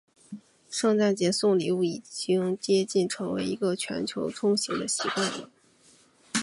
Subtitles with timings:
[0.67, 5.51] 圣诞节送礼物已经接近成为一个全球通行的习惯了。